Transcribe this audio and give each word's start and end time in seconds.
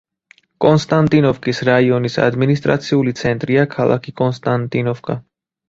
კონსტანტინოვკის 0.63 1.61
რაიონის 1.69 2.17
ადმინისტრაციული 2.29 3.15
ცენტრია 3.21 3.69
ქალაქი 3.77 4.17
კონსტანტინოვკა. 4.25 5.21